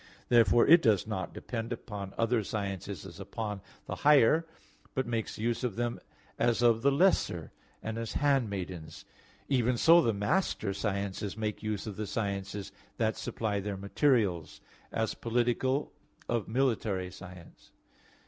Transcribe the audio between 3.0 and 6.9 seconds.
as upon the higher, but makes use of them as of